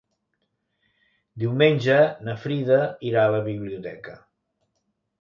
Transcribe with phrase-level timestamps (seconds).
[1.43, 1.99] Diumenge
[2.29, 2.81] na Frida
[3.13, 4.21] irà a la biblioteca.